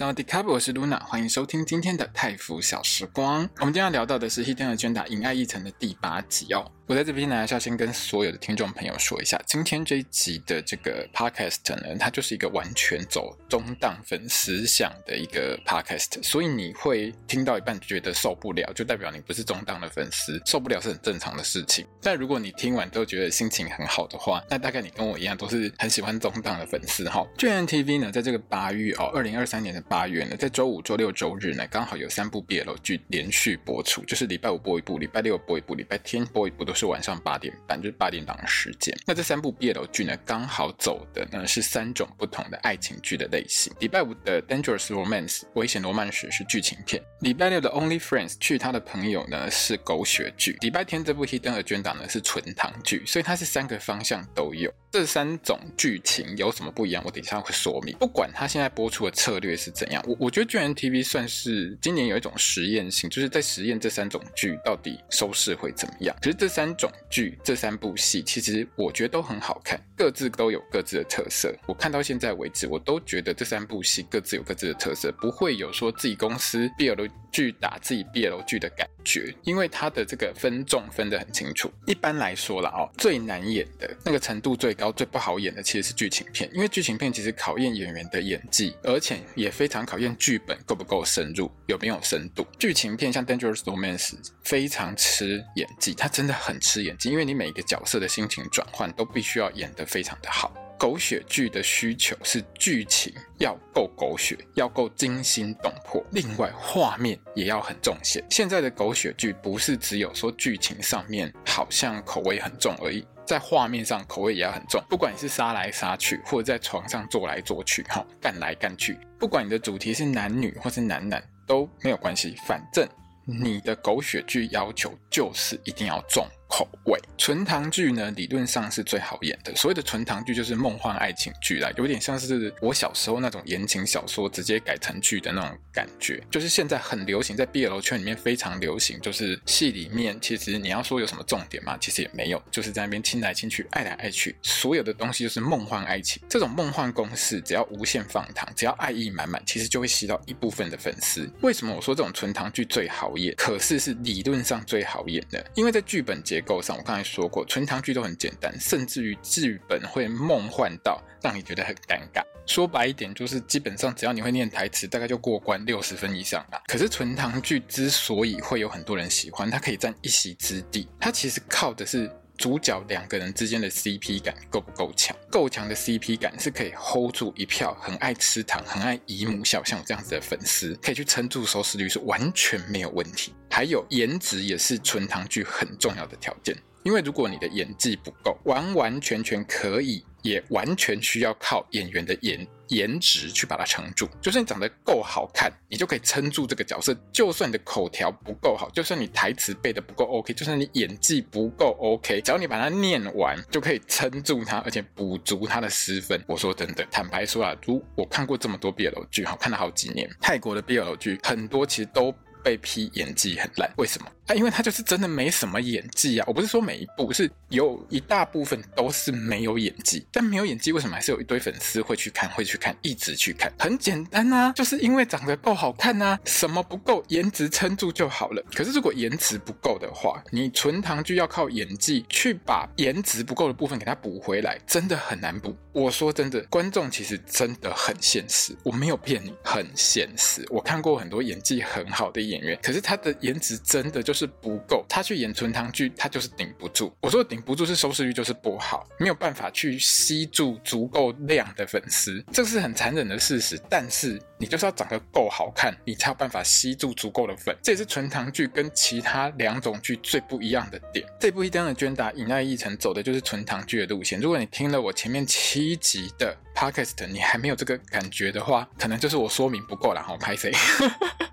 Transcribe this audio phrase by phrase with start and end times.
[0.00, 3.46] 大家好，我是 Luna，欢迎收听今天的泰腐小时光。
[3.58, 6.72] 我们今天要聊到的是《Hidden Agenda》隐爱议程的第八集哦。
[6.86, 21.86] 我在这边呢，还是要先跟所有的听众朋友说一下，今天这一集的这个 podcast 呢，它就是一个完全走中档粉思想的一个 podcast，所以你会听到一半觉得受不了，就代表你不是中档的粉丝，受不了是很正常的事情。
[22.00, 27.24] 但如果你听完都觉得心情很好的话，那大概你跟我一样都是很喜欢中档的粉丝哈。
[27.36, 36.86] GMMTV 呢，在这个八月哦，二零二三年的八月呢，在周五、周六、周日呢，刚好有三部 BL 剧连续播出，就是礼拜五播一部，礼拜六播一部，礼拜天播一部，都是。
[36.90, 38.92] 晚上八点半，就是八点档的时间。
[39.06, 43.72] 那这三部 BL 剧呢，刚好走的呢是三种不同的爱情剧的类型。
[43.78, 47.00] 礼拜五的 Dangerous Romance 危险罗曼史是剧情片。
[47.20, 50.56] 礼拜六的 Only Friends 去他的朋友呢是狗血剧。
[50.62, 54.72] 礼拜天这部 Hidden Agenda 呢是纯糖剧，所以它是三个方向都有。
[54.90, 57.00] 这三种剧情有什么不一样？
[57.06, 57.96] 我等一下会说明。
[57.98, 66.14] 不管它现在播出的策略是怎怎样，我我觉得 GNTV 算是今年有一种实验性，就是在实验这三种剧到底收视会怎么样。
[66.20, 71.54] 其实这三种剧这三部戏，其实我觉得都很好看，各自都有各自的特色。
[71.66, 81.70] 我看到现在为止，我都觉得这三部戏各自有各自的特色，不会有说自己公司 BL 剧打自己 BL 剧的感觉，因为它的这个分众分得很清楚。
[81.86, 92.46] 一般来说啦，哦，最难演的那个程度最高、最不好演的其实是剧情片，因为剧情片其实考验演员的演技，而且也非常考验剧本够不够深入，有没有深度。
[92.58, 94.10] 剧情片像《Dangerous Romance》
[94.42, 100.52] 非常吃演技，它真的很吃演技，因为你每一个角色的心情转换都必须要演得非常的好。
[100.80, 108.24] 狗血剧的需求是剧情要够狗血，要够惊心动魄，另外画面也要很重咸。
[108.30, 114.82] 现在的狗血剧不是只有说剧情上面好像口味很重而已，在画面上口味也要很重。
[114.88, 122.88] 不管你是杀来杀去，或者在床上做来做去，哈，干来干去，不管你的主题是男女或是男男都没有关系，反正
[123.26, 126.26] 你的狗血剧要求就是一定要重。
[126.50, 129.54] 口味纯糖剧呢，理论上是最好演的。
[129.54, 136.22] 所谓的纯糖剧就是梦幻爱情剧啦，有点像是我小时候那种言情小说直接改成剧的那种感觉。
[136.30, 146.20] 就是现在很流行，在 BL 圈里面非常流行，就是戏里面其实你要说有什么重点嘛，其实也没有，就是在那边亲来亲去，爱来爱去，所有的东西就是梦幻爱情。
[146.28, 151.30] 这种梦幻公式，只要无限放糖，只要爱意满满，其实就会吸到一部分的粉丝。
[151.42, 153.34] 为什么我说这种纯糖剧最好演？
[153.36, 162.22] 可是是理论上最好演的，因为在剧本结构上，我刚才说过，纯唐剧都很简单，甚至于剧本会梦幻到让你觉得很尴尬。
[162.46, 166.60] 说白一点，就是基本上只要你会念台词，大概就过关六十分以上啦。
[166.66, 175.14] 可是纯唐剧之所以会有很多人喜欢，它可以占一席之地，它其实靠的是主角两个人之间的 CP 感够不够强？
[175.30, 183.34] 够强的 CP 感是可以 hold 住一票很爱吃糖、很爱姨母笑像我这样子的粉丝，可以去撑住收视率，是完全没有问题。
[183.50, 186.56] 还有颜值也是纯糖剧很重要的条件。
[186.82, 194.08] 因为如果你的演技不够，完完全全可以，也完全需要靠演员的颜颜值去把它撑住。
[194.20, 196.96] 就算你长得够好看，你就可以撑住这个角色。
[197.12, 206.22] 就算你的口条不够好，就算你台词背得不够 OK，就算你演技不够 OK，只要你把它念完，就可以撑住它，而且补足它的失分。
[206.26, 214.06] 我说真的，坦白说啊，如我看过这么多 BL 剧，好看了好几年，泰国的 BL 剧很多其实都被批演技很烂，为什么？
[214.30, 216.24] 啊，因为他就是真的没什么演技啊！
[216.28, 220.06] 我不是说每一部，是有一大部分都是没有演技。
[220.12, 223.52] 但没有演技，为什么还是有一堆粉丝会去看，会去看，一直去看？
[223.58, 228.40] 很简单啊，就是因为长得够好看啊，什么不够，颜值撑住就好了。
[228.54, 235.56] 可是如果颜值不够的话，你纯糖剧要靠演技去把颜值不够的部分给它补回来，真的很难补。
[235.72, 240.46] 我说真的，观众其实真的很现实，我没有骗你，很现实。
[240.50, 244.19] 我看过很多演技很好的演员，可是他的颜值真的就是。
[244.20, 246.92] 是不够，他去演纯糖剧，他就是顶不住。
[247.00, 253.58] 我说顶不住是收视率就是不好，没有办法去吸住足够量的粉丝，这是很残忍的事实。
[253.70, 257.56] 但是你就是要长得够好看，你才有办法吸住足够的粉。
[257.62, 261.06] 这也是纯糖剧跟其他两种剧最不一样的点。
[261.18, 264.20] 这部《Hidden Agenda》隐爱议程走的就是纯糖剧的路线。
[264.20, 270.02] 如果你听了我前面七集的 Podcast，你还没有这个感觉的话，可能就是我说明不够了。
[270.02, 270.52] 好，拍谁？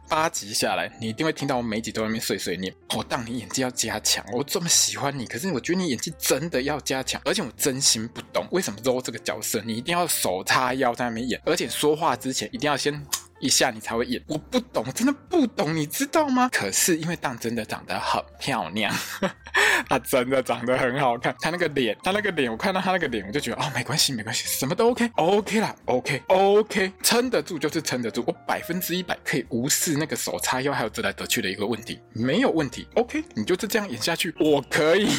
[0.09, 2.73] 八集下来，你一定会听到我每集都在那边碎碎念。
[2.95, 13.05] 我、当你演技要加强，我这么喜欢你，可是我觉得你演技真的要加强，而且我真心不懂为什么 Zoe 这个角色，你一定要手叉腰在那边演，而且说话之前一定要先。
[13.39, 16.49] 一下你才会演，我不懂，真的不懂，你知道吗？
[16.51, 18.93] 可是因为当真的长得很漂亮，
[19.87, 35.09] 她真的长得很好看，她那个脸，她那个脸，我看到她那个脸，我就觉得哦，没关系，没关系，什么都 OK，OK 啦，OK，OK，撑得住就是撑得住，我百分之一百可以无视那个手叉腰还有折来折去的一个问题，没有问题，OK，你就是这样演下去，我可以。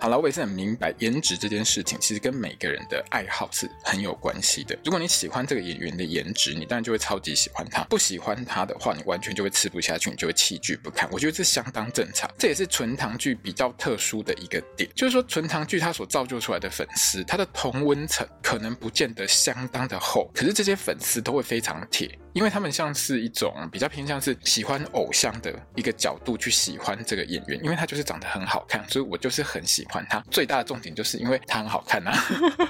[0.00, 4.74] 好了，我也是很明白，颜值这件事情其实跟每个人的爱好是很有关系的。
[4.82, 11.06] 如果你喜欢这个演员的颜值，你当然就会超级喜欢他；不喜欢他的话，你完全就会吃不下去，你就会弃剧不看。
[11.12, 22.18] 我觉得这相当正常，这也是纯糖剧比较特殊的一个点，就是说纯糖剧它所造就出来的粉丝，它的同温层可能不见得相当的厚，可是这些粉丝都会非常铁。
[22.32, 30.20] 因为他们像是一种比较偏向是喜欢偶像的一个角度去喜欢这个演员，因为他就是长得很好看，所以我就是很喜欢他。
[30.30, 32.12] 最大的重点就是因为他很好看呐、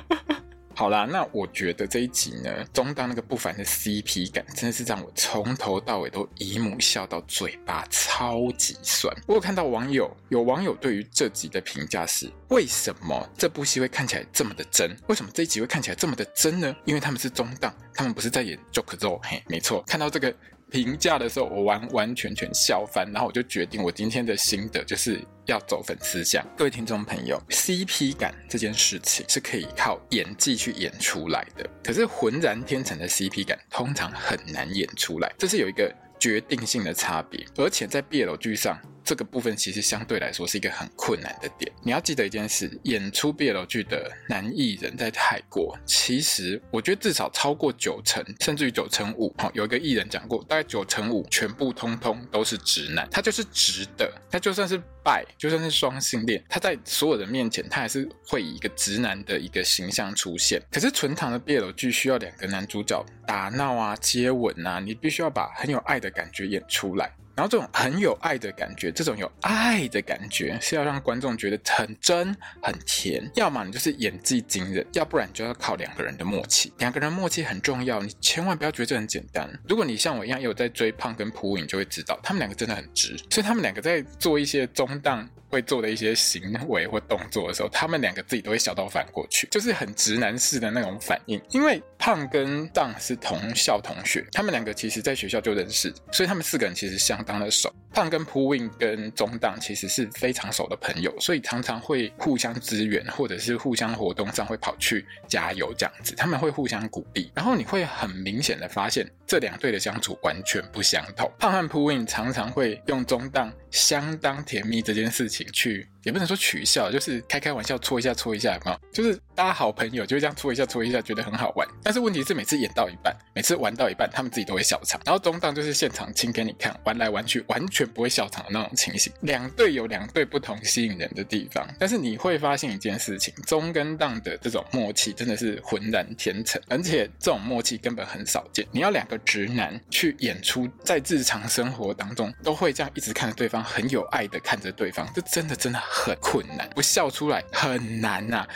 [0.81, 9.15] 好啦，那我觉得这一集呢，中档那个不凡的 CP 感，真的是让我从头到尾都姨母笑到嘴巴超级酸。
[9.27, 14.97] 我有看到网友，有网友对于这集的评价是：为什么这部戏会看起来这么的真？
[15.07, 16.75] 为什么这一集会看起来这么的真呢？
[16.87, 19.21] 因为他们是中档，他们不是在演 Joke Zoe。
[19.23, 20.35] 嘿，没错，看到这个。
[20.71, 25.21] 评价的时候，我完完全全笑翻，然后我就决定，我今天的心得就是
[25.51, 26.47] 要走粉丝向。
[26.57, 38.79] 各位听众朋友，CP 感这件事情是可以靠演技去演出来的，可是浑然天成的 CP 感通常很难演出来，这是有一个决定性的差别，而且在 BL 剧上。
[39.05, 41.71] 这个部分其实相对来说是一个很困难的点。
[41.83, 49.35] 你要记得一件事：演出 BL 剧的男艺人，在泰国，其实我觉得至少超过九成，甚至于九成五。
[49.39, 54.13] 好，有一个艺人讲过，大概九成五全部通通都是直男，他就是直的。
[54.31, 60.63] 他就算是拜就算是双性恋，他在所有人面前，他还是会以一个直男的一个形象出现。
[60.71, 67.11] 可是纯堂的 BL 剧需要两个男主角打闹啊、接吻啊，你必须要把很有爱的感觉演出来。
[67.37, 73.31] 然后这种很有爱的感觉，这种有爱的感觉是要让观众觉得很真、很甜。
[73.35, 76.73] 要么你就是演技惊人，要不然就要靠两个人的默契。
[76.79, 79.49] 两个人默契很重要，你千万不要觉得这很简单。
[79.69, 83.17] 如果你像我一样有在追胖跟朴影，就会知道他们两个真的很直。
[83.31, 91.41] 所以他们两个在做一些中档会做的一些行为或动作的时候，他们两个自己都会笑到反过去，就是很直男式的那种反应。
[91.51, 97.30] 因为胖跟档是同校同学，他们两个其实在学校就认识，所以他们四个人其实相当。
[97.31, 111.31] 当的熟，胖跟朴韵跟中档其实是非常熟的朋友，所以常常会互相支援，或者是互相活动上会跑去加油这样子，他们会互相鼓励，然后你会很明显的发现这两队的相处完全不相同。
[111.39, 115.89] 胖和朴韵常常会用中档相当甜蜜这件事情去。
[116.03, 118.81] 也不能说取笑，就是开开玩笑，戳一下戳一下，有没有？
[118.91, 121.69] 就是大家好朋友，就这样戳一下戳一下，觉得很好玩。
[121.83, 124.99] 但是问题是，每次演到一半，每次玩到一半，他们自己都会笑场。
[125.05, 129.13] 然后中档就是现场亲给你看，玩来玩去，完全不会笑场的那种情形。
[129.21, 138.67] 两队有两队不同吸引人的地方，但是你会发现一件事情：中跟档的这种默契真的是浑然天成，而且这种默契根本很少见。
[138.73, 145.81] 你要两个直男去演出，在日常生活当中都会这样一直看着对方，很有爱的看着对方，这真的真的。
[145.93, 148.49] 很困难，不笑出来很难呐、啊。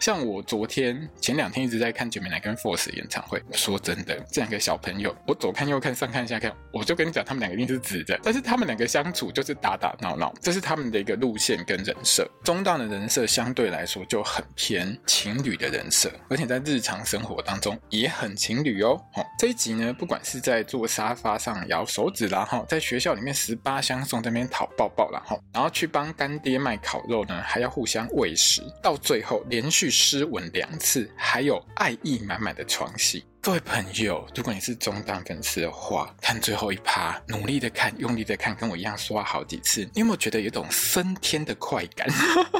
[0.00, 8.18] 像我昨天前两天一直在看 Gemini 跟 Force 演唱会，说真的，这两个小朋友，我左看右看上看下看，我就跟你讲，他们两个一定是直的。
[8.22, 12.26] 但是他们两个相处就是打打闹闹，这是他们的一个路线跟人设。
[12.42, 18.98] 中档的人设相对来说就很偏情侣的人设，而且在日常生活当中也很情侣哦。
[19.16, 29.89] 哦，这一集呢，不管是在坐沙发上摇手指，然后在学校里面十八相送在那边讨抱抱，然后然后去帮干爹卖烤肉呢，还要互相喂食，到最后连续。
[29.90, 33.24] 湿吻两次，还有爱意满满的床戏。
[33.42, 42.08] 各位朋友，如果你是中档粉丝的话，看最后一趴，努力的看，用力的看，跟我一样刷好几次，你有没有觉得有种升天的快感？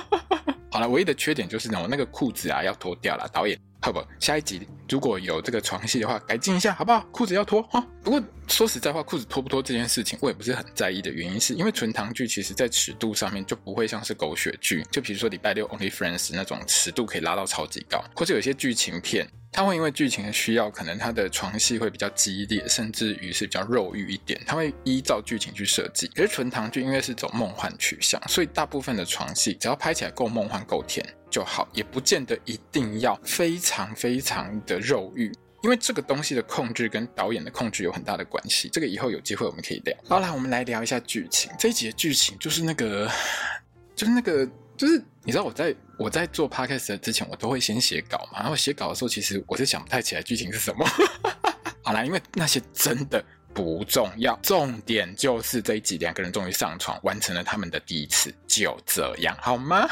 [0.72, 3.58] 好了，唯一的缺点就是呢，我那个裤子啊要脱掉了，导演。
[3.82, 7.00] 好不，下一集如果有这个床戏的话，改进一下好不好？
[7.10, 7.82] 裤子要脱哈。
[8.02, 26.06] 不过说实在话，裤子脱不脱这件事情，我也不是很在意的原因，是因为纯堂剧其实在尺度上面就不会像是狗血剧，就比如说礼拜六 Only Friends 那种尺度可以拉到超级高，或者有些剧情片，它会因为剧情的需要，可能它的床戏会比较激烈，甚至于是比较肉欲一点，它会依照剧情去设计。
[26.08, 35.32] 可是纯堂剧因为是走梦幻取向，所以大部分的床戏只要拍起来够梦幻够甜就好，也不见得一定要非常非常的肉欲。
[35.62, 38.68] 因为这个东西的控制跟导演的控制有很大的关系。
[38.70, 39.94] 这个以后有机会我们可以聊。
[40.08, 41.52] 好啦，我们来聊一下剧情。
[41.58, 43.06] 这一集的剧情就是那个，
[43.94, 48.40] 就是那个，就是你知道我在我在做 podcast 之前，我都会先写稿嘛。
[48.40, 50.86] 然后写稿的时候，其实我是想不太起来剧情是什么。
[51.84, 53.22] 好啦，因为那些真的
[53.52, 59.86] 不重要，重点就是这一集两个人终于上床，完成了他们的第一次，就这样好吗？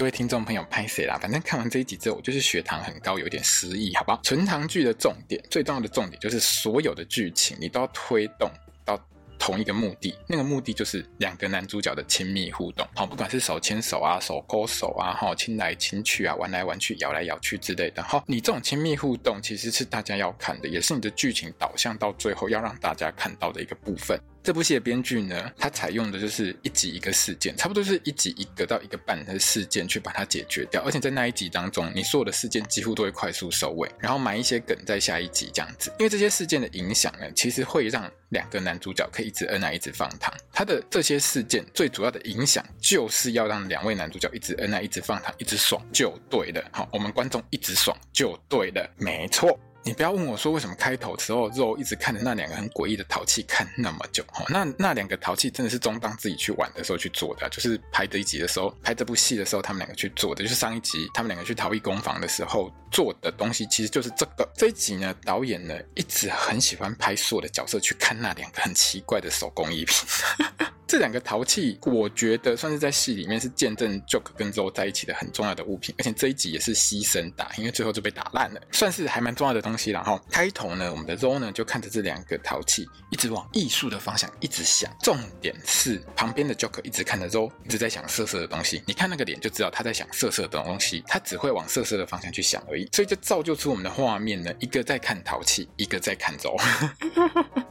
[0.00, 1.18] 各位听众朋友，拍谁啦？
[1.20, 4.18] 反正看完这一集之后，我就是血糖很高，有点失忆，好不好？
[4.22, 8.50] 纯糖剧的重点，最重要的重点就是所有的剧情你都要推动
[8.82, 8.98] 到
[9.38, 12.88] 同一个目的，那个目的就是两个男主角的亲密互动。
[12.94, 18.02] 好，不管是手牵手啊、手勾手啊、哈亲来亲去啊、玩来玩去、咬来咬去之类的。
[18.02, 24.18] 哈，你这种亲密互动其实是大家要看的，也是你的剧情导向到最后要让大家看到的一个部分。
[24.42, 30.82] 这部戏的编剧呢，他采用的就是一集一个事件，差不多是一集一个到一个半的事件去把它解决掉。
[30.82, 35.92] 而且在那一集当中，你所有的事件几乎都会快速收尾，然后埋一些梗在下一集这样子。
[35.98, 40.32] 因为这些事件的影响呢，其实会让两个男主角可以一直恩爱，一直放糖。
[40.52, 46.64] 他的这些事件最主要的影响，就是要让两位男主角一直恩爱，一直放糖，一直爽就对了。
[46.72, 49.58] 好，我们观众一直爽就对了，没错。
[49.82, 54.44] 你不要问我说为什么开头的时候肉一直看着那两个很诡异的淘气看那么久哈？
[54.48, 64.46] 那那两个淘气真的是中当自己去玩的时候去做的，就是拍这一集的时候，拍这部戏的时候，他们两个去做的，就是上一集他们两个去逃逸攻防的时候做的东西，其实就是这个。
[64.54, 69.96] 这一集呢，导演呢一直很喜欢拍所有的角色去看那两个很奇怪的手工艺品。
[70.90, 79.92] 这两个陶器，我觉得算是在戏里面是见证 Joke 跟 Ro 在一起的很重要的物品，而且这一集也是牺牲打，因为最后就被打烂了，算是还蛮重要的东西。
[79.92, 84.90] 然后开头呢，我们的 Ro 呢就看着这两个陶器，一直往艺术的方向一直想。
[85.00, 88.82] 重点是旁边的 Joke 一直看着 Ro，一直在想色色的东西。
[88.84, 92.88] 你看那个脸就知道他在想色色的东西，他只会往色色的方向去想而已。
[92.92, 96.60] 所以就造就出我们的画面呢，一个在看陶器，一个在看 Ro。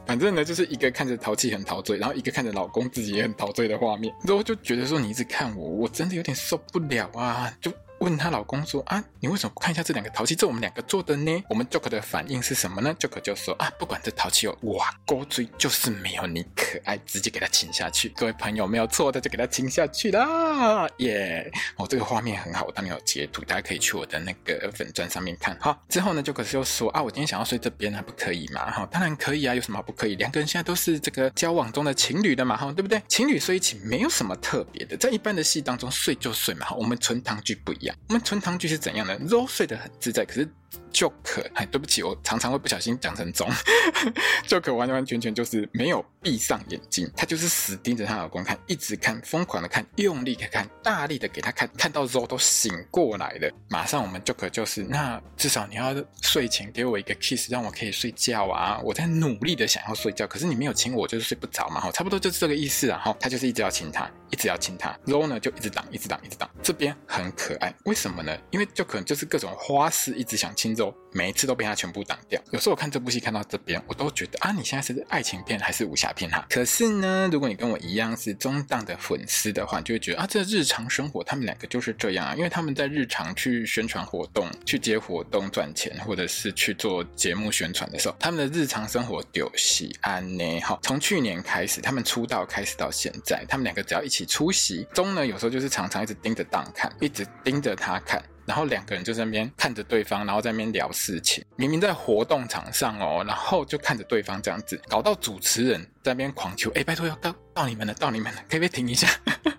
[0.06, 7.52] 反正呢，就是一个看着陶器很陶醉，然后一个看着老公自己也很陶醉的画面，然后就觉得说你一直看我，我真的有点受不了啊！
[7.60, 7.72] 就。
[8.00, 10.34] 问她老公说啊，你为什么不看一下这两个淘气？
[10.34, 11.42] 这我们两个做的呢？
[11.48, 18.08] 我们 Joker 的反应是什么呢？Joker 就说啊，不管这淘气有哇勾追，就是没有你可爱，直接给他亲下去。
[18.10, 21.50] 各位朋友没有错的，就给他亲下去啦， 耶！
[21.76, 25.56] 哦，这个画面很好，我当然有截图，大家可以去我的那个粉钻上面看。
[25.60, 28.70] 好，之后呢，Joker 就说啊，我今天想要睡这边，还不可以吗？
[28.70, 30.14] 哈，当然可以啊，有什么不可以？
[30.16, 33.02] 两个人现在都是这个交往中的情侣的嘛，哈，对不对？
[33.08, 38.70] 情侣睡一起没有什么特别的，在一般的戏当中睡就睡嘛，哈，我们纯糖剧不一样，我们纯糖剧。
[38.70, 40.48] 是怎样的肉睡得很自在，可是
[40.92, 43.48] Joke，哎，对不起，我常常会不小心讲成中。
[44.48, 53.50] Joke 完完全全就是没有闭上眼睛，他就是死盯着她老公看，一直看，疯狂的看，用力的看，大力的给他看，看到 Ro 都醒过来了。
[53.68, 58.80] 马上我们 Joke 就是，那至少你要睡前给我一个 kiss，让我可以睡觉啊！
[58.82, 61.80] 我在努力的想要睡觉，可是你没有亲我，就是睡不着嘛。
[61.80, 63.00] 哈，差不多就是这个意思啊。
[63.04, 66.50] 哈，他就是一直要亲他，一直要亲他，Ro 呢就一直挡，一直挡，一直挡。
[66.62, 68.36] 这边很可爱，为什么呢？
[68.50, 72.38] 因为就可能就是各种花式，一直想亲 Ro，每一次都被他全部挡掉。
[72.50, 76.44] 有时候我看这部戏看到这边，我都觉得啊，你现在是爱情片还是武侠片哈？
[76.50, 90.60] 可是呢，如果你跟我一样是中档的粉丝的话，你就会觉得啊，这日常生活他们两个就是这样啊，因为他们在日常去宣传活动、去接活动赚钱，或者是去做节目宣传的时候，他们的日常生活就是安呢。
[90.60, 98.22] 好，从去年开始，他们出道开始到现在，他们两个只要一起出席，中呢有时候就是常常一直盯着档看，一直盯着他看。
[98.50, 101.44] 然后两个人就在那边看着对方，然后在那边聊事情。
[101.54, 109.08] 明明在活动场上哦，然后就看着对方这样子，搞到主持人在那边狂求：“哎，拜托要到到你们了，到你们了，可不可以停一下？”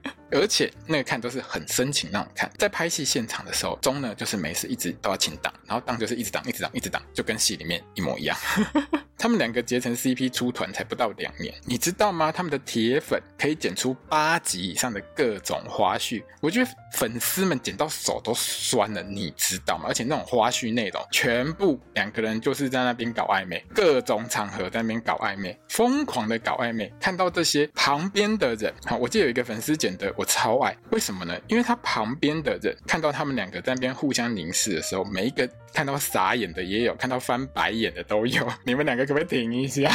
[0.33, 2.51] 而且那个看都是很深情那种看。
[2.57, 8.37] 在拍戏现场的时候，钟呢就是没事一直都要请档，然后档就是一直档，一直档，一直档，就跟戏里面一模一样。
[9.21, 12.31] 他们两个结成 CP 出团才不到两年，你知道吗？
[12.31, 19.85] 他们的铁粉可以剪出八集以上的各种花絮，我觉得粉丝们剪到手都酸了，你知道吗？
[19.87, 26.91] 而且那种花絮内容，全部两个人就是在那边搞暧昧，各种场合在那边搞暧昧，疯狂的搞暧昧。
[26.99, 31.39] 看到这些旁边的人，好，我记得有一个粉丝剪的，我超爱，为什么呢？
[31.47, 38.51] 因为他旁边的人看到他们两个在那边互相凝视的时候，每一个看到傻眼的也有，看到翻白眼的都有。
[38.65, 39.10] 你们两个。
[39.13, 39.91] 可不可以停一下？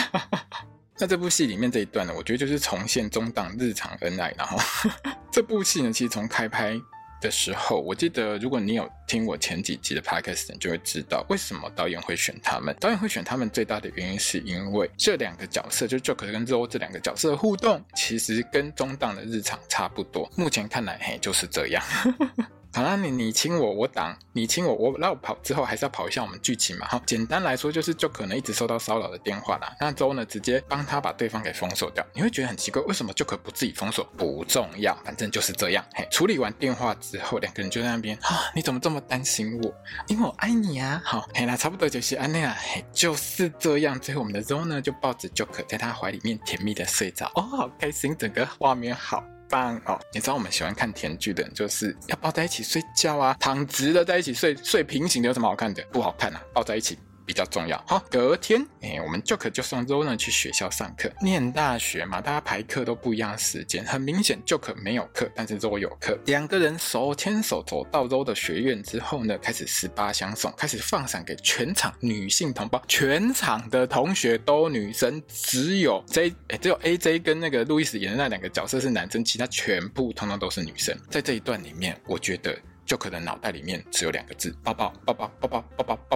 [0.99, 4.35] 那这部戏里面这一段呢，我觉得就是重现中档日常恩爱。
[4.37, 4.58] 然后
[5.30, 6.78] 这部戏呢，其实从开拍
[7.20, 12.75] 的时候，我记得如果你有听我前几集的 podcast，你就会知道为什么导演会选他们。
[12.80, 20.30] 导演会选他们最大的原因，是因为这两个角色，就 Joke 跟 Ro 这两个角色的互动，其实跟中档的日常差不多。
[20.37, 21.82] 目前看来，嘿，就是这样。
[22.76, 26.87] 好，啦你你亲我，我挡，你亲我，我绕跑之后还是要跑一下我们剧情嘛。
[26.90, 29.75] 好，简单来说就是就可能一直收到骚扰的电话啦。
[29.80, 32.04] 那周呢直接帮他把对方给封锁掉。
[32.12, 34.04] 你会觉得很奇怪，为什么就可不自己封锁？
[34.18, 35.83] 不重要，反正就是这样。
[35.95, 39.75] 嘿，处理完电话之后，两个人就在那边啊，你怎么这么担心我？
[40.09, 41.00] 因为我爱你啊。
[41.02, 43.99] 好，嘿，那差不多就是安那样，嘿，就是这样。
[43.99, 47.33] 最后我们的周呢就抱着就可在他怀里面甜蜜的睡着。
[47.37, 49.25] 哦，好开心，整个画面好。
[49.49, 50.00] 棒哦！
[50.12, 55.83] 你知道我们喜欢看甜剧的人，就是要抱在一起睡觉啊，躺直的在一起睡，睡平行的有什么好看的？
[55.93, 56.99] 不好看啊，抱在一起。
[57.26, 57.83] 比较重要。
[57.87, 61.11] 好隔天哎我们 joke 就送 ro 呢去学校上课。
[61.21, 65.28] 念大学嘛大家排课都不一样时间很明显 joke 没有课。
[65.35, 72.80] 但是 ro 有课两个人手牵手走到 ro 的学院之后呢开始十八相送开始放闪给全场女性同胞。
[72.87, 80.97] 全场的同学都女生只有 j 哎只有 aj 跟那个路易斯演的那两个角色是男生其他全部通通都是女生。
[81.11, 82.56] 在这一段里面我觉得
[82.87, 86.15] joke 的脑袋里面只有两个字抱抱抱抱抱抱抱抱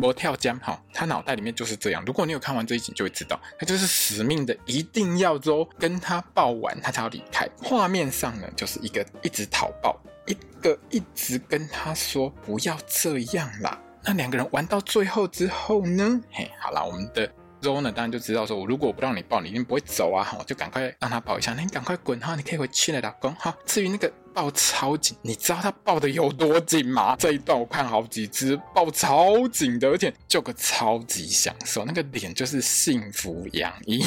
[0.00, 2.02] 魔跳江哈，他脑袋里面就是这样。
[2.06, 7.46] 如果你有看完这一集，就会知道，他就是死命的，一定要周跟他抱完，他才要离开。
[7.62, 9.94] 画面上呢，就是一个一直讨抱，
[10.26, 13.78] 一个一直跟他说不要这样啦。
[14.02, 17.30] 那两个人玩到最后之后呢，嘿，好啦，我们的。
[17.62, 20.34] Ro 呢，当然就知道说，我如果不让你抱，你一定不会走啊！
[20.38, 23.54] 我就赶快让他抱一下，那你赶快滚哈，你可以回去了，老公哈。
[23.66, 27.16] 至于那个抱超紧，你知道他抱的有多紧吗？
[27.18, 34.04] 这一段我看好几只，抱超紧的，而且就个超级享受，那个脸就是幸福洋溢。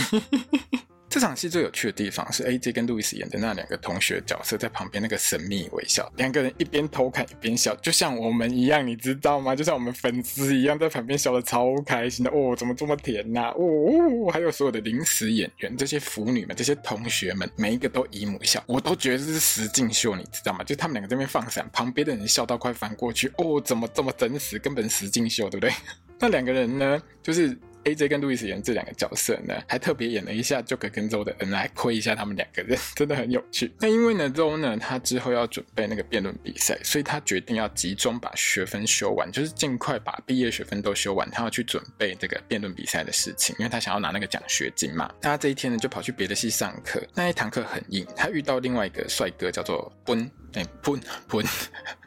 [1.14, 9.56] 这场戏最有趣的地方是 AJ 跟路易斯演的那两个同学角色在旁边那个神秘微笑，两个人一边偷看一边笑，就像我们一样，你知道吗？
[9.56, 20.64] 就像我们粉丝一样，在旁边笑得超开心的哦，怎么这么甜呐、哦，还有所有的临时演员，这些腐女们，这些同学们，每一个都姨母笑，我都觉得这是实境秀，你知道吗？
[20.64, 24.58] 就他们两个这边放闪，旁边的人笑到快翻过去，哦，怎么这么真实？
[24.58, 25.72] 根本实境秀，对不对？
[26.18, 27.56] 那两个人呢，就是。
[27.84, 33.72] AJ 跟路易斯演这两个角色呢，还特别演了一下 Joker 跟 Ro 的恩爱，窥一下他们两个人，真的很有趣。
[33.80, 45.12] 那因为呢，Ro 呢，他之后要准备那个辩论比赛，所以他决定要集中把学分修完，就是尽快把毕业学分都修完，他要去准备这个辩论比赛的事情，因为他想要拿那个奖学金嘛。
[45.22, 51.44] 那他这一天呢，就跑去别的系上课，那一堂课很硬，他遇到另外一个帅哥，叫做喷，哎，喷喷。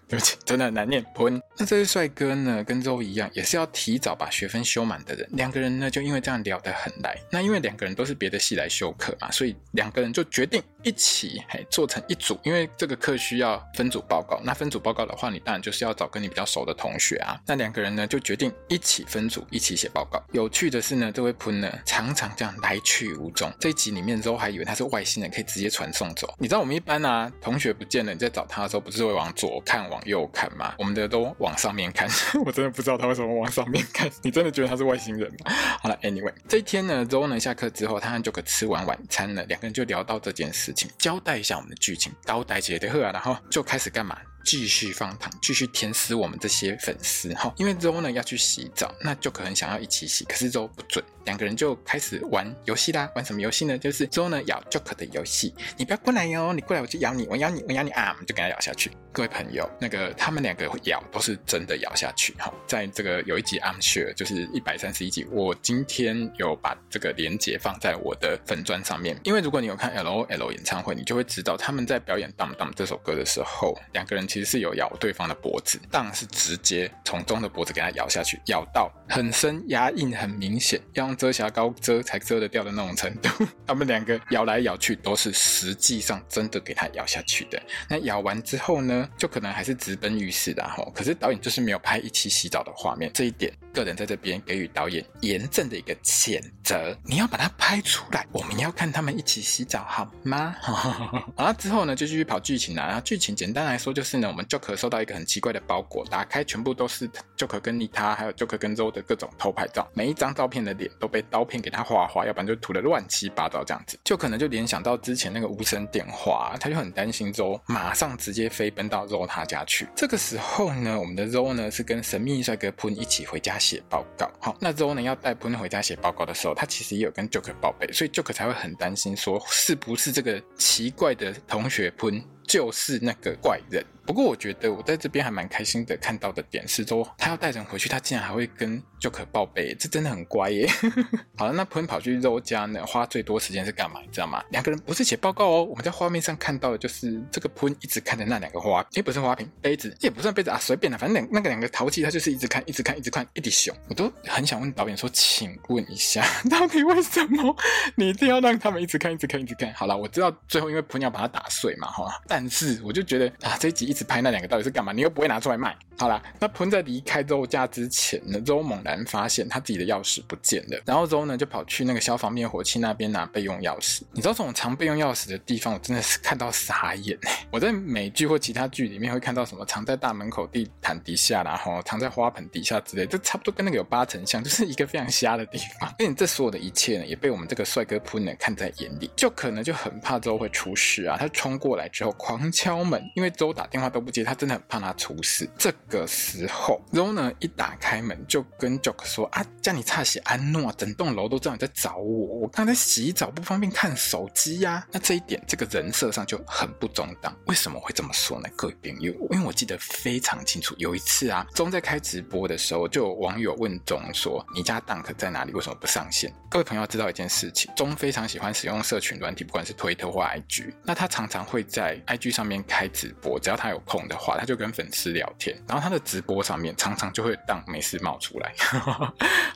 [0.09, 1.05] 对不起，真的很难念。
[1.15, 1.41] 喷。
[1.59, 5.29] 那这位帅哥呢，跟周一样，也是要提早把学分修满的人。
[5.33, 7.17] 两个人呢，就因为这样聊得很来。
[7.31, 12.39] 那因为两个人都是别的系来修课嘛，所以两个人就决定一起嘿做成一组。
[12.45, 17.41] 因为这个课需要分组报告，那分组报告的话，你当然就是要找跟你比较熟的同学啊。
[17.47, 20.23] 那两个人呢，就决定一起分组，一起写报告。
[20.33, 23.53] 有趣的是呢，这位喷呢，常常这样来去无踪。
[23.59, 26.33] 这一集里面周还以为他是外星人，可以直接传送走。
[26.39, 29.96] 你知道我们一般啊，同学不见了，你在找他的时候，不是会往左看往。
[29.97, 32.07] 往右看嘛，我们的都往上面看，
[32.45, 34.11] 我真的不知道他为什么往上面看。
[34.23, 35.53] 你真的觉得他是外星人吗？
[35.81, 44.19] 好了，Anyway，这一天呢，Ro 呢下课之后，他们就可吃完晚餐了，两个人就聊到这件事情，交代一下我们的剧情，交代起来的啊，然后就开始干嘛？
[44.47, 47.53] 继续放糖，继续甜死我们这些粉丝哈。
[47.57, 51.05] 因为周呢要去洗澡，那 Joker 想要一起洗，可是周不准。
[51.25, 53.77] 两个人就开始玩游戏啦，玩什么游戏呢？
[53.77, 58.93] 就是周呢咬 Joker 的游戏，你不要过来哟，你过来我就咬你，我咬你，我咬你啊，就给他咬下去。
[59.13, 83.31] 各位朋友，那个他们两个咬都是真的咬下去哈，在这个有一集 I'm sure 就是一百三十一集，我今天有把这个连接放在我的粉砖上面，因为如果你有看 LOL 演唱会，你就会知道他们在表演《Dum Dum》这首歌的时候，两个人其实是有咬对方的脖子当然是直接从中的脖子给他咬下去，咬到很深，牙印很明显，要用遮瑕膏遮才遮得掉的那种程度。
[83.67, 87.59] 他们两个咬来咬去都是实际上真的给他咬下去的。
[87.89, 90.87] 那咬完之后呢，就可能还是直奔浴室的哈。
[90.95, 96.97] 可是导演就是没有拍一起洗澡的画面，这一点个人在这边给予导演严正的一个谴责。
[97.05, 100.57] 你要把它拍出来，我们要看他们一起洗澡好吗？
[101.37, 102.83] 好了之后呢，就继续跑剧情了。
[102.87, 119.87] 然后剧情简单来说就是呢，我们 Joker 收到一个很奇怪的包裹，打开全部都是 Joker 跟妮塔还有 Joker 跟 Ro 的各种偷拍照，每一张照片的脸都被刀片给他划划，要不然就涂得乱七八糟这样子，就可能就联想到之前那个无声电话，他就很担心 Ro，马上直接飞奔到 Ro 他家去。
[119.95, 124.31] 这个时候呢，我们的 Ro 呢是跟神秘帅哥喷一起回家写报告。
[124.41, 132.23] 好，那 Ro 呢要带喷回家写报告的时候，他其实也有跟 Joker 报备，所以 Joker 才会很担心说是不是这个奇怪的同学喷。
[132.47, 133.85] 就是那个怪人。
[134.07, 140.71] 不过我觉得我在这边还蛮开心的，看到的点是说他要带人回去，他竟然还会跟 Joker 报备，这真的很乖耶。
[141.37, 144.01] 好了，那喷跑去 Zoe 家呢，花最多时间是干嘛？
[144.01, 144.41] 你知道吗？
[144.51, 153.77] 两个人不是写报告哦，我们在画面上看到的就是这个喷一直看着那两个花，也不是花瓶，杯子也不算杯子啊，随便的，反正两那个两个陶器，他就是一直看，一直看，一直看，一直熊。
[153.89, 157.57] 我都很想问导演说，请问一下，到底为什么
[157.97, 159.75] 你一定要让他们一直看，一直看，一直看？
[159.75, 164.93] 好了，我知道最后因为喷要把它打碎嘛，哈，但是我就觉得啊，这一集一直拍那两个到底是干嘛？
[164.93, 165.75] 你又不会拿出来卖。
[165.99, 174.03] 好啦，那喷在离开周家之前呢，周猛然发现他自己的钥匙不见了，然后周呢就跑去那个消防灭火器那边拿备用钥匙。
[174.13, 177.19] 你知道这种藏备用钥匙的地方，我真的是看到傻眼。
[177.51, 185.89] 我在美剧或其他剧里面会看到什么藏在大门口地毯底下，然后藏在花盆底下之类，这差不多跟那个有八成像，就是一个非常瞎的地方。
[185.99, 191.17] 而且这所有的一切呢，也被我们这个帅哥喷呢看在眼里，就可能就很怕周会出事啊。
[191.19, 195.49] 他冲过来之后狂敲门，因为周打电话都不接，他真的很怕他出事。
[195.57, 196.83] 这个时候。
[196.91, 202.41] 然后呢，一打开门就跟 Jock 说啊，叫你擦洗安诺，整栋楼都知道你在找我。
[202.41, 207.33] 我刚才洗澡不方便看手机呀、那这一点，这个人设上就很不中当。
[207.47, 208.49] 为什么会这么说呢？
[208.57, 215.53] 各位朋友，因为我记得非常清楚，有一次啊，钟在开直播的时候，就有网友问钟说：“你家 Dunk 在哪里？
[215.53, 220.75] 为什么不上线？”各位朋友要知道一件事情，钟非常喜欢使用社群软体，不管是推特或 IG。
[220.83, 225.57] 那他常常会在 IG 上面开直播，只要他有空的话，他就跟粉丝聊天。
[225.69, 226.57] 然后他的直播上。
[226.57, 228.55] 面常常就会当没事冒出来，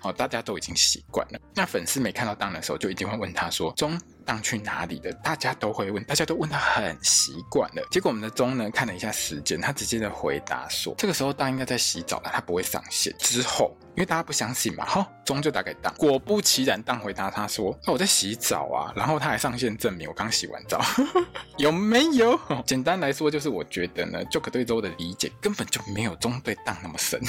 [0.02, 1.40] 好， 大家都已经习惯了。
[1.54, 3.98] 那粉丝没看到当的时候，就一定会问他说：“中
[4.30, 7.84] 当去哪里的？”大家都会问，大家都问他很习惯了。
[7.90, 20.80] 结果我们的钟呢，看了一下时间，他直接的回答说：“这个时候当应该在洗澡了，他不会上线。”之后，因为大家不相信嘛，哈，钟就打给当，果不其然，当回答他说：“那我在洗澡啊。”然后他还上线证明我刚洗完澡，
[21.58, 22.38] 有没有？
[22.64, 27.20] 简单来说，就是我觉得呢就可对周的理解根本就没有中对当那么深。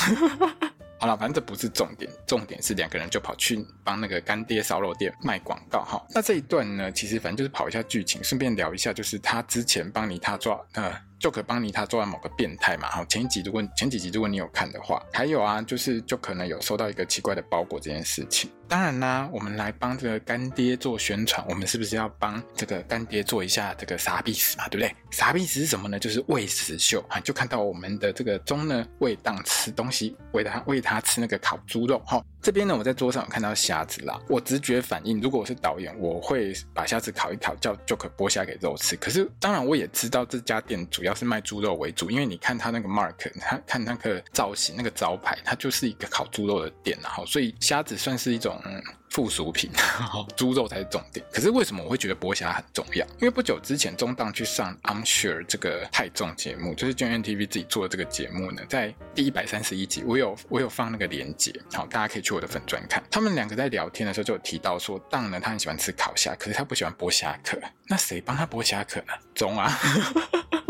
[1.02, 6.00] 好了，反正这不是重点，重点是两个人就跑去帮那个干爹烧肉店卖广告哈。
[6.12, 10.96] 那这一段呢，其实反正就是跑一下剧情，顺便聊一下，就是他之前帮你他抓呃。
[11.22, 18.50] 就可帮你他抓某个变态嘛，好，前几集如果前几集如果你有看的话，还有啊，就是就可能有收到一个奇怪的包裹这件事情。
[18.68, 24.96] 当然啦，我们来帮这个干爹做宣传，我们是不是要帮这个干爹做一下这个傻逼死嘛，对不对？
[25.12, 26.00] 傻逼死是什么呢？
[26.00, 32.24] 就是喂食秀啊，就看到我们的这个中呢喂当吃东西，喂他喂他吃那个烤猪肉哈。
[32.42, 38.96] 这边呢，我在桌上有看到虾子啦，我直觉反应，如果我是导演，我会把虾子烤一烤，叫 Joker 剥虾给肉吃。
[38.96, 41.12] 可是当然我也知道这家店主要。
[41.22, 48.60] 是卖猪肉为主，因为你看它那个 mark，他看那个造型，那个招牌，它就是一个烤猪肉的店，然后所以虾子算是一种。
[49.12, 49.70] 附属品，
[50.36, 51.24] 猪肉才是重点。
[51.32, 53.06] 可是为什么我会觉得剥虾很重要？
[53.20, 63.04] 因为不久之前中档去上 I'm Sure 这个泰综节目，就是 GNTV 自己做的这个节目呢，在第一百三十一集，我有我有放那个链接，好，大家可以去我的粉专看。
[63.12, 67.60] 他们两个在聊天的时候就有提到说，档呢他很喜欢吃烤虾，可是他不喜欢剥虾壳。
[67.88, 69.14] 那谁帮他剥虾壳呢？
[69.36, 69.78] 中啊！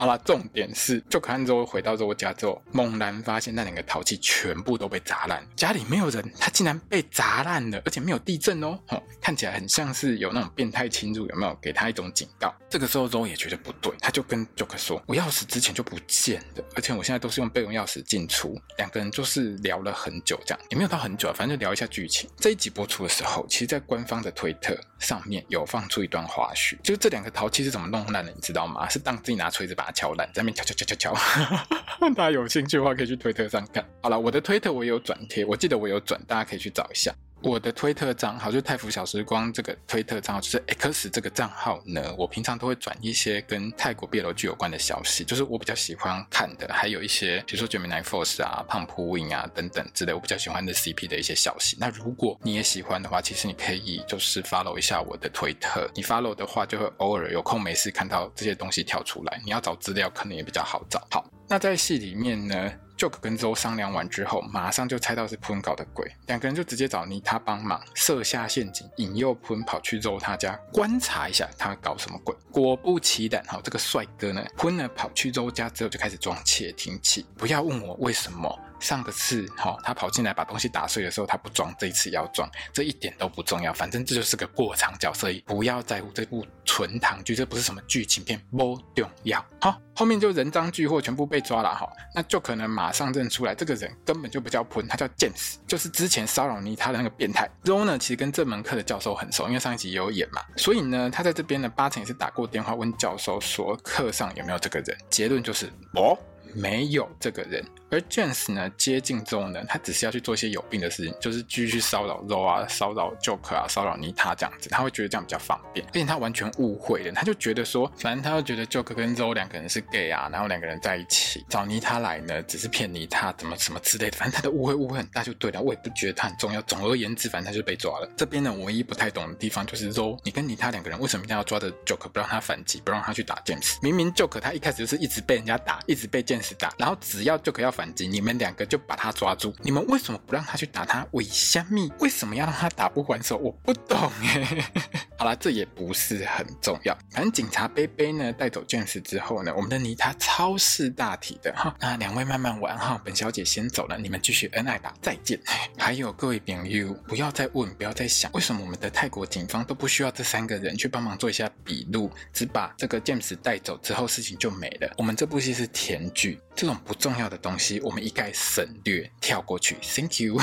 [0.00, 11.54] 好了，重点是，就看之后回到周家之后，猛然发现那两个陶器全部都被砸烂，家里没有人，他竟然被砸烂了，而且没有地震哦，哦，看起来很像是有那种变态侵入，有没有？
[11.60, 12.50] 给他一种警告。
[12.70, 22.30] 这个时候周也觉得不对，他就跟 Joker 说：“我钥匙之前就不见了，而且我现在都是用备用钥匙进出。”两个人就是聊了很久，这样也没有到很久，反正就聊一下剧情。
[22.38, 28.88] 这一集播出的时候，其实，在官方的推特上面有放出一段花絮，就是这两个陶器是怎么弄烂的，你知道吗？
[28.88, 32.08] 是当自己拿锤子把它敲烂，在那边敲敲敲敲敲。
[32.14, 33.84] 大家有兴趣的话，可以去推特上看。
[34.02, 37.12] 好了，我的推特我有转贴，我记得我有转，大家可以去找一下。
[37.42, 51.76] 我的推特账号就是泰福小时光这个推特账号，就是 X 这个账号呢，我平常都会转一些跟泰国 BL 剧有关的消息，就是我比较喜欢看的，还有一些比如说 Gemini Force 啊、胖扑 Win 啊等等之类，我比较喜欢的 CP 的一些消息。
[51.80, 61.06] 那如果你也喜欢的话，其实你可以就是 follow 一下我的推特，你 follow 的话就会偶尔有空没事看到这些东西跳出来，你要找资料可能也比较好找。
[61.10, 72.36] 好，那在戏里面呢 Joke 跟周商量完之后，马上就猜到是 Pun 搞的鬼，两个人就直接找妮他帮忙设下陷阱，引诱喷跑去周他家观察一下他搞什么鬼。
[72.52, 78.54] 果不其然，这个帅哥呢，，Pun 呢跑去周家之后就开始装窃听器，不要问我为什么。
[78.80, 89.44] 上个次好、哦，他跑进来把东西打碎的时候他不装，这一次要装，这一点都不重要，反正这就是个过场角色，不要在乎这部纯糖剧，这不是什么剧情片，不重要。
[89.60, 97.48] 好，后面就人赃俱获，全部被抓了哈，那就可能马上认出来，这个人根本就不叫喷，他叫 James，就是之前骚扰妮他的那个变态。
[97.64, 106.16] Ro 呢，其实跟这门课的教授很熟，因为上一集也有演嘛，所以呢，他在这边呢，八成也是打过电话问教授说课上有没有这个人，结论就是哦，
[106.54, 107.64] 没有这个人。
[107.90, 115.84] 而 James 呢，接近之后呢，他只是要去做一些有病的事情，就是继续骚扰 Ro 啊，骚扰 Joker 啊，骚扰妮塔这样子，他会觉得这样比较方便。
[115.88, 125.60] 而且他完全误会了，他就觉得说，反正他就觉得 Joker 跟 Ro 两个人是 gay 啊，然后两个人在一起找妮塔来呢，只是骗妮塔，怎么什么之类的，反正他的误会误会很大就对了。
[125.60, 126.62] 我也不觉得他很重要。
[126.62, 128.08] 总而言之，反正他就被抓了。
[128.16, 133.76] 这边呢，唯一不太懂的地方就是 Ro，你跟妮塔两个人为什么一定要抓着 Joker 不让他反击，不让他去打 James？
[133.82, 138.60] 明明 Joker 他一开始就是一直被人家打，一直被 James 打，然后只要 Joker 要反击，你们两个。
[138.70, 141.04] 就把他抓住，你们为什么不让他去打他？
[141.10, 141.90] 为虾米？
[141.98, 143.36] 为什么要让他打不还手？
[143.36, 144.70] 我不懂哎。
[145.20, 146.96] 好啦，这也不是很重要。
[147.10, 151.76] 反正警察杯杯呢带走 James 之后呢，我们的妮他超识大体的哈。
[151.78, 155.38] 那两位慢慢玩哈，本小姐先走了，你们继续恩爱吧，再见。
[155.76, 164.90] 还有各位朋友，不要再问，不要再想，为什么我们的泰国警方都不需要这三个人去帮忙做一下笔录，只把这个 James 带走之后事情就没了？
[164.96, 169.76] 我们这部戏是甜剧，这种不重要的东西我们一概省略跳过去。
[169.82, 170.38] Thank you，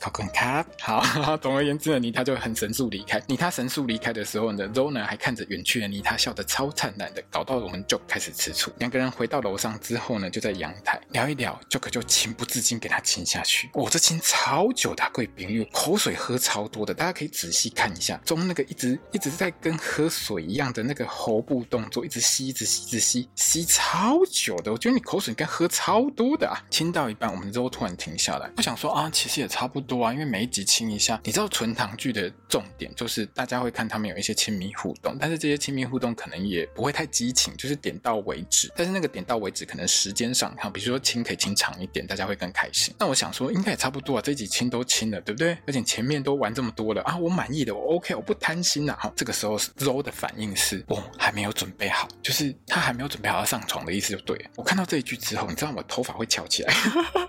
[0.00, 0.66] 考坤卡。
[0.82, 3.19] 好， 总而言之呢，妮他就很神速离开。
[3.26, 8.72] 妮他神速离开的时候呢，Ro 呢还看着远去的妮他笑得超灿烂的，搞到我们就开始吃醋。
[8.78, 13.70] 两个人回到楼上之后呢，就在阳台聊一聊，Joke 就情不自禁给他亲下去。
[13.74, 24.72] 我、这亲超久的，贵宾友口水喝超多的，大家可以仔细看一下，中那个一直一直在跟喝水一样的那个喉部动作，一直吸，一直吸，一直吸，吸超久的。
[24.72, 26.56] 我觉得你口水应该喝超多的啊！
[26.70, 33.09] 亲到一半，我们 Ro 突然停下来，我想说啊，其实也差不多啊，因为每一集亲一下，你知道纯糖剧的重点就是。
[33.10, 38.70] 是大家会看他们有一些亲密互动，但是这些亲密互动可能也不会太激情，就是点到为止。
[38.76, 42.94] 但是那个点到为止，可能时间上，哈，比如说亲可以亲长一点，大家会更开心。
[42.98, 45.58] 那我想说，应该也差不多啊，这一集亲都亲了，对不对？
[45.66, 48.96] 而且前面都玩这么多了啊，我满意的，我 OK，我不贪心呐。
[48.98, 54.50] 好，这个时候 Ro 的反应是，哦，还没有准备好，就是他还没有准备好要上床的意思，就对了。
[54.56, 56.74] 我看到这一句之后，你知道我头发会翘起来，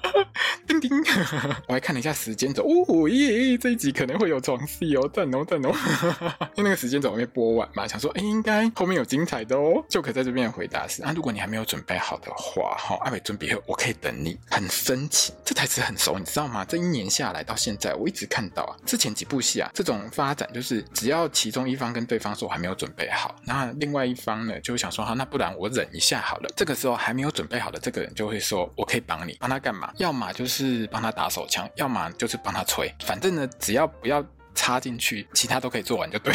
[0.68, 0.92] 叮叮，
[1.68, 5.71] 我还看了一下时间轴，哦耶，这一集可能会有床戏哦，赞哦，赞哦。
[6.56, 9.84] 因为那个时间总会播完嘛，想说，哎，应该后面有精彩的哦。
[9.90, 14.38] 就可在这边回答是，啊，如果你还没有准备好的话，哈，阿伟准备，我可以等你。
[14.50, 16.66] 很深情，这台词很熟，你知道吗？
[16.66, 26.50] 这一年下来到现在，我一直看到啊，之前几部戏啊，这种发展就是只要其中一方跟对方说我还没有准备好，那另外一方呢就会想说，好，那不然我忍一下好了。
[26.56, 29.92] 这个时候还没有准备好的这个人就会说，我可以帮你，帮他干嘛？
[29.98, 34.24] 要么就是帮他打手枪，要么就是帮他吹，反正呢，只要不要。
[34.62, 36.32] 插进去，其他都可以做完就对。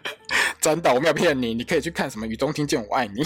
[0.58, 3.22] 真的，我没有骗你，你可以去看什么《雨中听见我爱你》。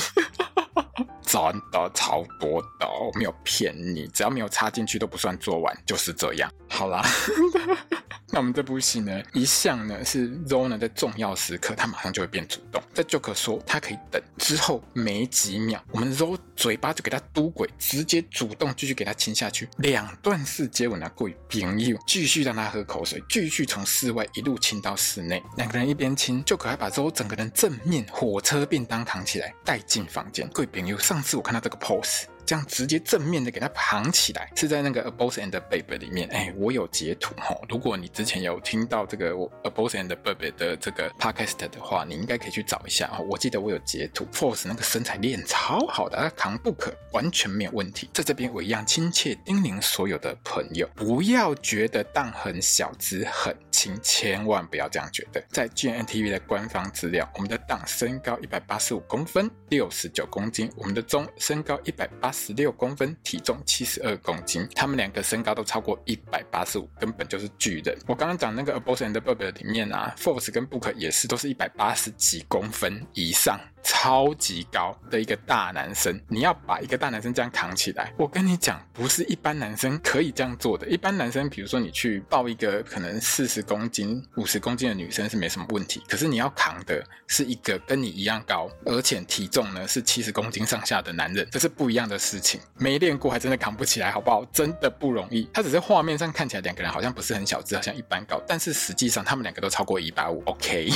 [1.22, 6.50] 真的超多的，我没有骗你，只要没有插进去都不算做完，就是这样。
[6.68, 7.04] 好啦。
[8.34, 12.82] 那我们这部戏呢，一向呢是 Ro 呢在重要时刻，他马上就会变主动。
[12.94, 30.96] 在 Joker 说他可以等之后没几秒，我们 Ro 嘴巴就给他嘟鬼，直接主动继续给他亲下去，两段式接吻啊，过于平易，继续让他喝口水，继续从室外一路亲到室内，两个人一边亲，Joker 还把 Ro 整个人正面火车便当扛起来带进房间，过于平易。
[30.96, 32.22] 上次我看到这个 pose。
[32.44, 36.28] 这样直接正面的给它扛起来，是在那个《A Boss and a Babe》里面。
[36.30, 37.56] 哎，我有截图哈。
[37.68, 43.20] 如果你之前有听到这个《A Boss and a Babe》的这个 Podcast 的话，你应该可以去找一下哈。
[43.20, 48.10] 我记得我有截图，Force 那个身材练超好的，他扛不可，完全没有问题。
[48.12, 55.40] 在这边我一样亲切叮咛所有的朋友，不要觉得蛋很小只很轻，千万不要这样觉得。
[55.50, 62.31] 在 GNTV 的官方资料，我们的蛋身高一百八十五公分，六十九公斤；我们的中身高一百八。
[62.32, 67.96] 十六公分，体重七十二公斤，他们两个身高都超过一百八十五，根本就是巨人。
[68.06, 73.60] 我刚刚讲那个《A Boss and a Babe》里面啊，Force 跟 Book 也是都是一百八十几公分以上。
[73.82, 80.86] 超级高的一个大男生，你要把一个大男生这样扛起来，我跟你讲，不是一般男生可以这样做的。
[80.88, 92.60] 一般男生，比如说你去抱一个可能四十公斤、五十公斤的女生是没什么问题，可是你要扛的是一个跟你一样高，而且体重呢是七十公斤上下的男人，这是不一样的事情。
[92.78, 94.44] 没练过还真的扛不起来，好不好？
[94.52, 95.48] 真的不容易。
[95.52, 100.42] 他只是画面上看起来两个人好像不是很小只，好像一般高，但是实际上他们两个都超过一百五。
[100.46, 100.88] OK，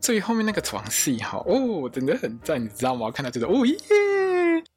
[0.00, 2.27] 所以后面那个床戏哈，哦，真的很。
[2.42, 3.10] 在你知道吗？
[3.10, 3.76] 看到这个哦耶，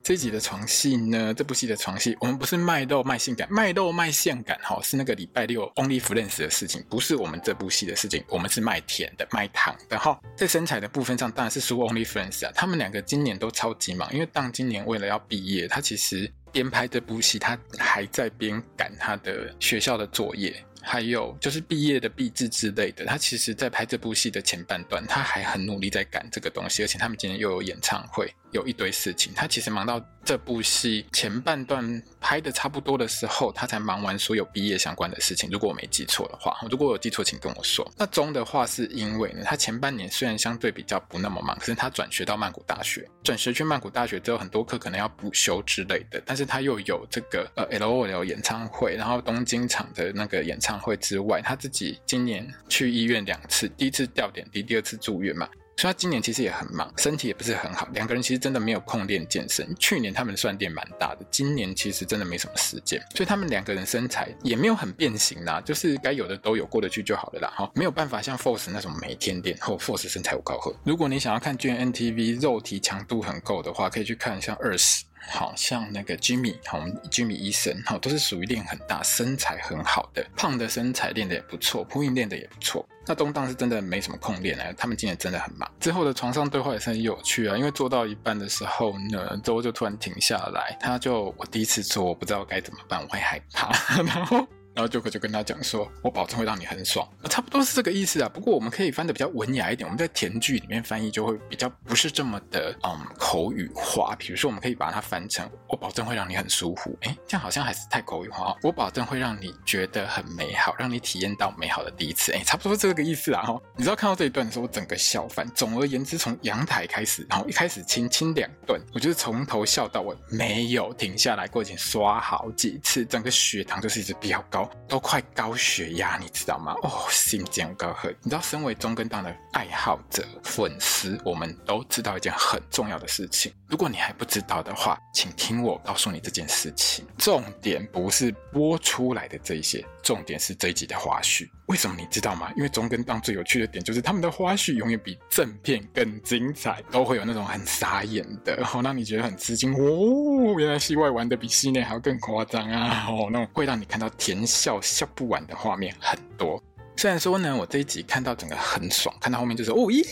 [0.03, 8.23] 这集的床戏呢，这部戏的床戏，我们不是卖肉卖性感，卖肉卖性感哈，是那个礼拜六 Only Friends 的事情，不是我们这部戏的事情。
[8.27, 10.19] 我们是卖甜的，卖糖的哈。
[10.35, 12.51] 在身材的部分上，当然是输 Only Friends 啊。
[12.55, 20.63] 他们两个今年都超级忙，因为当今年为了要毕业，他其实边拍这部戏，他还在边赶他的学校的作业。
[20.81, 28.33] 还有就是毕业的毕制之类的，他其实在拍这部戏的前半段，他还很努力在赶这个东西，而且他们今天又有演唱会。
[28.51, 35.49] 有一堆事情，他其实忙到这部戏前半段拍的差不多的时候，他才忙完所有毕业相关的事情。
[35.49, 37.89] 如果我没记错的话，如果我有记错，请跟我说。
[37.97, 46.21] 那中的话是因为呢，他前半年虽然相对比较不那么忙，可是他转学到曼谷大学，转学去曼谷大学之后，很多课可能要补修之类的。
[46.25, 55.47] 但是他又有这个呃 LOL 演唱会，然后东京场的那个演唱会之外，他自己今年去医院两次，第一次吊点滴，第二次住院嘛。
[55.77, 57.87] 所以他今年其实也很忙，身体也不是很好。
[57.93, 59.73] 两个人其实真的没有空练健身。
[59.79, 63.01] 去年他们算练蛮大的，今年其实真的没什么时间。
[63.15, 67.51] 所以他们两个人身材也没有很变形啦，就是该有的都有，过得去就好了啦。
[67.55, 70.75] 哈，没有办法像 Force 那种每天练，或 Force 身材有高和。
[70.83, 75.03] 如果你想要看 GNTV 肉体强度很够的话，可以去看像二十。
[75.29, 82.87] 好像那个 Jimmy，我们 Jimmy 医生，好，都是属于练很大、身材很好的，胖的身材练的也不错，扑运练的也不错。
[83.07, 85.69] 那东当是真的没什么空练啊，他们今天真的很忙。
[85.79, 93.71] 之后的床上对话也是很有趣啊，因为做到一半的时候呢，周就突然停下来，他就我第一次做，我不知道该怎么办，我会害怕，
[94.03, 94.47] 然后。
[94.73, 98.29] 然后 Joker 就跟他讲说：“我保证会让你很爽。”差不多是这个意思啊。
[98.29, 104.15] 不过我们可以翻的比较文雅一点，我们在甜剧里面翻译就会比较不是这么的嗯口语化。
[104.17, 108.55] 比如说，我们可以把它翻成：“我保证会让你很舒服。”诶，这样好像还是太口语化。
[108.61, 112.31] 我保证会让你觉得很美好，让你体验到美好的第一次。
[112.31, 113.43] 诶，差不多是这个意思啊。
[113.43, 115.47] 哈，你知道看到这一段的时候，我整个笑翻。
[115.53, 125.21] 总而言之，从阳台开始，然后一开始亲亲两顿，我就是从头笑到尾，没有停下来过，已经刷好几次，整个血糖就是一直飙高，都快。
[125.33, 126.75] 高血压，你知道吗？
[126.83, 128.09] 哦，心尖高喝。
[128.21, 133.51] 你知道，身为中跟党的爱好者、粉丝，我们都知道一件很重要的事情。
[133.67, 137.07] 如果你还不知道的话，请听我告诉你这件事情。
[137.17, 141.49] 重点不是播出来的这一些，重点是这一集的花絮。
[141.67, 142.51] 为什么你知道吗？
[142.57, 150.59] 因为中跟当最有趣的点就是他们的花絮永远比正片更精彩，都会有那种很傻眼的，然后让你觉得很吃惊哦。
[150.59, 153.05] 原来戏外玩的比戏内还要更夸张啊！
[153.07, 156.61] 哦，那种会让你看到甜笑笑不完的画面很多。
[157.01, 160.03] 虽然说呢，我这一集看到整个很爽，看到后面就是哦耶，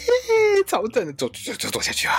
[0.66, 2.16] 超正的，走走走走下去啊，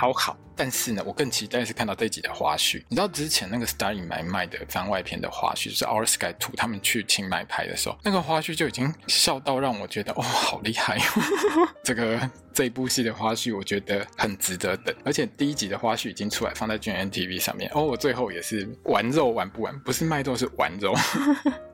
[0.00, 0.34] 好好。
[0.56, 2.82] 但是呢，我更期待是看到这一集的花絮。
[2.88, 10.96] 你知道之前那个 Star in My Mind 的番外篇的花絮，就是 Our Sky Two 他们去清迈拍的时候，那个花絮就已经笑到让我觉得哦，好厉害！
[11.84, 14.94] 这个这一部戏的花絮，我觉得很值得等。
[15.04, 17.70] 而且第一集的花絮已经出来，放在 GMMTV 上面。
[17.74, 20.94] 哦，我最后也是玩肉玩不完，不是卖肉是玩肉。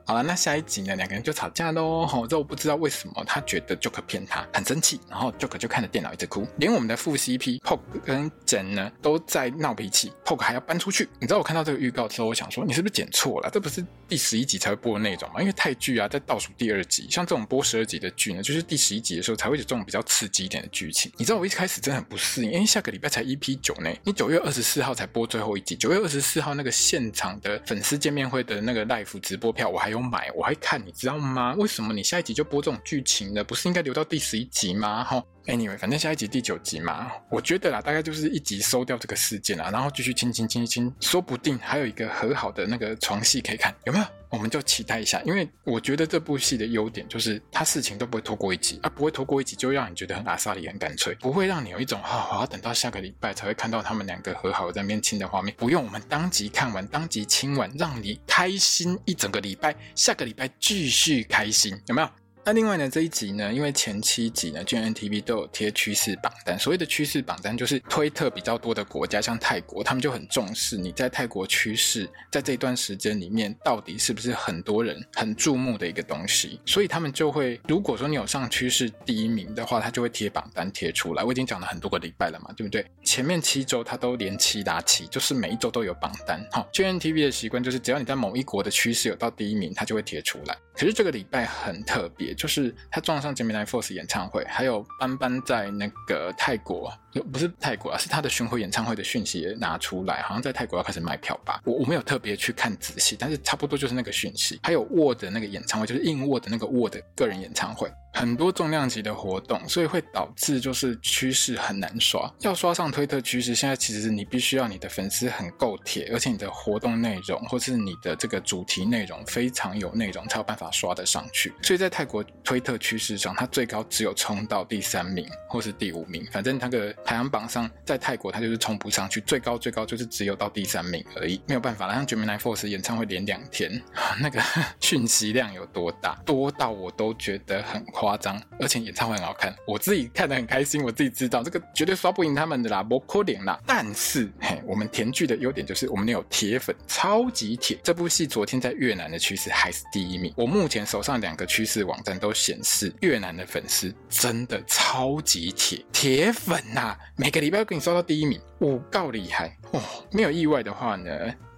[0.03, 2.03] 好了，那下一集呢，两个人就吵架喽。
[2.07, 6.47] 吼，这我不知道为什么，他觉得 Joker 骗他，很生气，然后 Joker 就看着电脑一直哭。
[6.57, 11.07] 连我们的副 CP Poke 跟 Jen 呢，都在闹脾气，Poke 还要搬出去。
[11.19, 13.49] 你知道我看到这个预告之后，我想说，你是不是剪错了？
[13.53, 15.39] 这不是第十一集才会播的那种嘛？
[15.39, 21.09] 因为泰剧啊，在倒数第二集，像这种播十二集的剧呢，就是第十一集的时候才会有这种比较刺激一点的剧情。
[21.15, 30.85] 你知道我一开始真的很不适应，因为下个礼拜才 EP 九呢，你九月二十四号才播最后一集，九月二十四号那个现场的粉丝见面会的那个 live 直播票，我还有买，我还看。
[30.85, 31.55] 你知道吗？
[31.57, 33.41] 为什么你下一集就播这种剧情呢？
[33.41, 35.05] 不是应该留到第十一集吗？
[35.05, 44.05] 哈，Anyway，反正下一集第九集嘛，我觉得啦，大概就是一集收掉这个事件啦，然后继续亲亲亲亲，说不定还有一个和好的那个床戏可以看，有没有？
[44.29, 55.53] 我们就期待一下，因为我觉得这部戏的优点就是它事情都不会拖过一集，而、啊、不会拖过一集就让你觉得很阿萨里很干脆，不会让你有一种哈，我、要等到下个礼拜才会看到他们两个和好在那边亲的画面。
[55.57, 62.09] 不用，我们当即看完，当即亲完，让你开心一整个礼拜，下个礼拜继续开心，有没有？
[62.43, 66.57] 那另外呢，这一集呢，因为前七集呢，GMMTV 都有贴趋势榜单。
[66.57, 76.59] 所谓的趋势榜单，就是推特比较多的国家，像泰国，他们就很重视你在泰国趋势，在这段时间里面，到底是不是很多人很注目的一个东西。
[76.65, 81.23] 所以他们就会，如果说你有上趋势第一名的话，他就会贴榜单贴出来。
[81.23, 82.83] 我已经讲了很多个礼拜了嘛，对不对？
[83.03, 86.43] 前面七周他都连七打七，就是每一周都有榜单。
[86.51, 90.57] 好，GMMTV 的习惯就是，只要你在某一国的趋势有到第一名，他就会贴出来。
[90.81, 96.91] 其实这个礼拜很特别，就是他撞上 Gemini Force 演唱会，还有班班在那个泰国，
[97.31, 101.61] 不是泰国啊，是他的巡回演唱会的讯息也拿出来，好像在泰国要开始卖票吧。
[101.65, 104.59] 我我没有特别去看仔细，但是差不多就是那个讯息。
[104.63, 107.87] 还有 Word 的那个演唱会，就是硬 Word 的那个 Word 个人演唱会。
[108.13, 112.29] 很多重量级的活动，所以会导致就是趋势很难刷。
[112.39, 121.53] 要刷上推特趋势，现在其实你必须要你的粉丝很够铁，而且你的活动内容或是你的这个主题内容非常有内容，才有办法刷得上去。
[121.61, 131.91] 所以在泰国推特趋势上，它最高只有冲到第三名或是第五名，反正那个排行榜上在泰国它就是冲不上去，最高最高就是只有到第三名而已，没有办法。
[131.91, 133.69] 像 Gemini Force 演唱会连两天，
[134.21, 134.41] 那个
[134.79, 143.61] 讯息量有多大，多到我都觉得很夸张，而且演唱会很好看，我自己看得很开心，我自己知道这个绝对刷不赢他们的啦，不可能啦。
[143.63, 147.77] 但是嘿，我们甜剧的优点就是我们有铁粉，超级铁。
[147.83, 159.79] 这部戏昨天在越南的趋势还是第一名，我目前手上两个趋势网站都显示越南的粉丝真的超级铁，铁粉呐、啊，每个礼拜都给你刷到第一名，我够厉害哦。
[160.11, 161.11] 没有意外的话呢，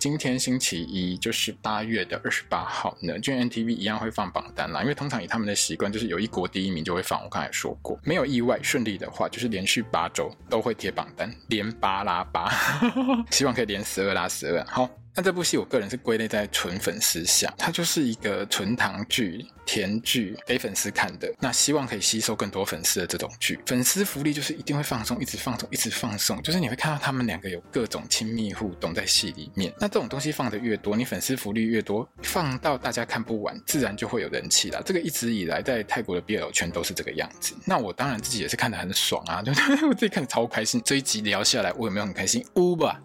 [0.04, 4.82] 今天星期一就是八月的二十八号呢就 NTV 一样会放榜单啦。
[4.82, 7.24] 因为通常以他们的习惯，就是有一国第一名就会放。
[7.24, 12.52] 我刚才说过，没有意外顺利的话，就是连续八周都会贴榜单，连八拉八，
[13.32, 14.66] 希望可以连十二拉十二。
[14.66, 14.90] 好。
[15.16, 21.32] 那这部戏我个人是归类在纯粉丝向，它就是一个纯糖剧、甜剧，给粉丝看的。
[21.40, 29.72] 那希望可以吸收更多粉丝的这种剧，粉丝福利就是一定会放松，一直放松，一直放松，就是你会看到他们两个有各种亲密互动在戏里面。
[29.80, 34.82] 那这种东西放的越多，你粉丝福利越多，放到大家看不完，自然就会有人气啦。
[34.84, 37.54] 这个一直以来在泰国的 BL 圈都是这个样子。
[37.66, 39.88] 那我当然自己也是看得很爽啊，对不对？
[39.88, 40.82] 我自己看得超开心。
[40.84, 42.44] 这一集聊下来，我有没有很开心？
[42.56, 43.00] 呜吧。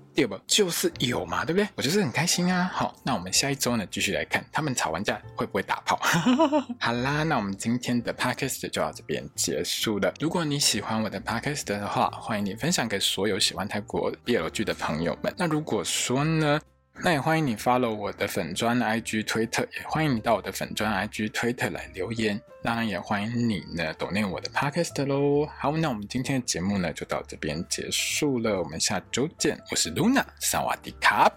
[0.47, 1.69] 就是有嘛，对不对？
[1.75, 2.71] 我就是很开心啊。
[2.73, 5.99] 好，那我们下一周呢，继续来看他们吵完架会不会打炮。
[6.81, 10.12] 好啦，那我们今天的 podcast 就到这边结束了。
[10.21, 15.33] 如果你喜欢我的 podcast 的话，欢迎你分享给所有喜欢泰国 BL 剧的朋友们。
[15.37, 16.61] 那如果说呢，
[17.01, 22.40] 那也欢迎你 follow 我的粉砖 IG 推特也欢迎你到我的粉砖 IG 推特来留言。
[22.61, 25.46] 当然也欢迎你呢抖念我的 podcast 喽。
[25.59, 29.59] 好，那我们今天的节目呢就到这边结束了，我们下周见。
[29.70, 31.32] 我是 Luna，萨瓦迪卡。